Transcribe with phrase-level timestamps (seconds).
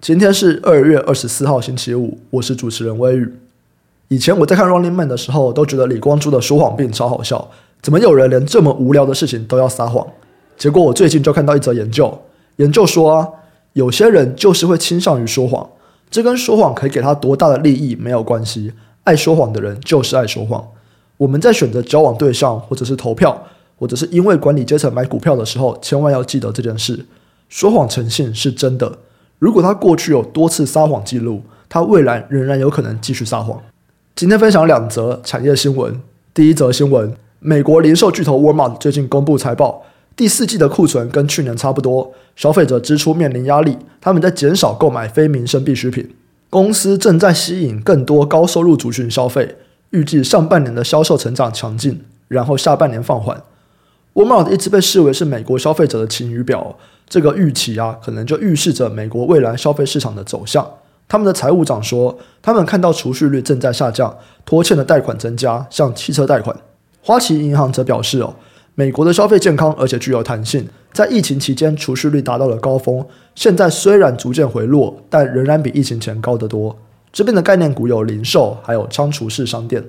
[0.00, 3.34] 今天是二月二十四号星期五，我是主持人威宇。
[4.08, 7.50] 以前我在看 Running Man 的时候，都觉得李光洙的说谎病超好笑，
[7.82, 10.06] 怎么有人连这么无聊的事情都要撒谎？
[10.56, 12.18] 结果我最近就看到一则研究，
[12.56, 13.28] 研究说啊，
[13.74, 15.68] 有些人就是会倾向于说谎，
[16.10, 18.72] 这跟说谎可以给他多大的利益没有关系，
[19.04, 20.66] 爱说谎的人就是爱说谎。
[21.18, 23.46] 我们在选择交往对象，或者是投票，
[23.78, 27.04] 或者是因为管理阶层买股票的时候，千万要记得这件事：
[27.50, 28.96] 说谎成性是真的。
[29.40, 33.58] 如果他过去有多次撒谎记录，他未来仍然有可能继续撒谎。
[34.14, 35.98] 今天分享两则产业新闻。
[36.34, 39.82] 第一则新闻：美国零售巨头 Walmart 最近公布财报，
[40.14, 46.14] 第四季的库存跟去年差不多，消费者支出面临压力，他们在减少购买非民生必需品。
[46.50, 49.56] 公司正在吸引更多高收入族群消费，
[49.90, 53.42] 预计上半年的销售成长强劲，然后下半年放缓。
[54.14, 56.76] Walmart 一直被视为是美国消费者的晴雨表。
[57.08, 60.64] 这个预期啊，可能就预示着美国未来消费市场的走向。
[61.08, 66.56] 他们的财务长说，他们看到储蓄率正在下降，拖欠的贷款增加，像汽车贷款。
[67.02, 68.36] 花旗银行则表示，哦，
[68.76, 76.78] 美国的消费健康而且具有弹性，在疫情期间储蓄率达到了高峰，现在虽然逐渐回落，但仍然比疫情前高得多。
[77.12, 79.84] 这边的概念股有零售，还有仓储式商店。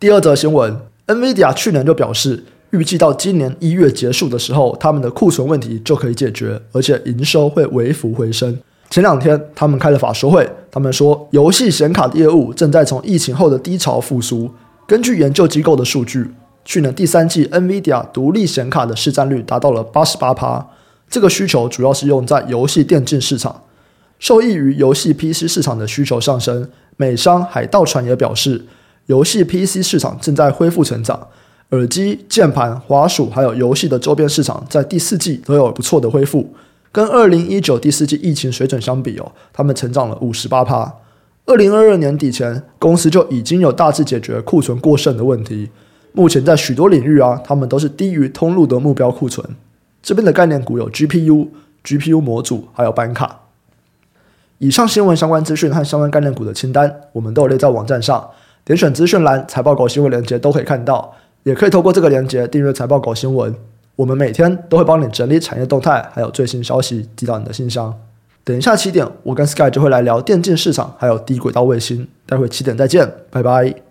[0.00, 2.44] 第二则新闻，NVIDIA 去年就表示。
[2.70, 8.58] 预计到今年一月结束的时候，他们的库存问题就可以解决，而且营收会微幅回升。
[8.90, 14.50] 前两天他们开了法说会，他们说游戏显卡的业务正在从疫情后的低潮复苏。
[14.86, 16.30] 根据研究机构的数据，
[16.64, 20.66] 去年第三季 NVIDIA 独立显卡的市占率达到了八十八趴。
[21.10, 23.62] 这个需求主要是用在游戏电竞市场，
[24.18, 26.68] 受益于游戏 PC 市场的需求上升。
[26.98, 28.66] 美商海盗船也表示，
[29.06, 31.28] 游戏 PC 市场正在恢复成长。
[31.70, 36.54] 耳机、键盘、滑鼠，还有游戏的周边市场，在第四季都有不错的恢复。
[36.90, 40.94] 跟二零一九第四季疫情水准相比哦，他们成长了五十八趴。
[41.44, 45.68] 二零二二年底前，公司就已经有大致解决库存过剩的问题。
[46.12, 49.46] 目前在许多领域啊，他们都是低于通路的目标库存。
[50.02, 51.48] 这边的概念股有 GPU、
[51.84, 53.42] GPU 模组，还有板卡。
[54.56, 58.30] 以上新闻相关资讯和相关概念股的清单，我们都有列在网站上，
[58.64, 61.14] 点选资讯栏财报狗新闻链接都可以看到。
[61.44, 63.54] 也可以透过这个链接订阅财报狗新闻，
[63.96, 67.94] 我们每天都会帮你整理产业动态，还有最新消息寄到你的信箱。
[68.44, 72.06] 等一下七点，我跟 Sky 就会来聊电竞市场，还有低轨道卫星。
[72.26, 73.87] 待会七点再见，拜拜。